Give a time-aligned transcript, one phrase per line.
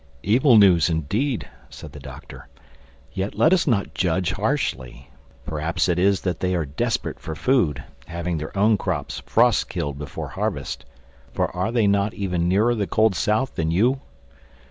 [0.23, 2.47] "Evil news indeed," said the Doctor.
[3.13, 5.11] "Yet let us not judge harshly.
[5.45, 9.99] Perhaps it is that they are desperate for food, having their own crops frost killed
[9.99, 10.85] before harvest.
[11.35, 14.01] For are they not even nearer the cold South than you?"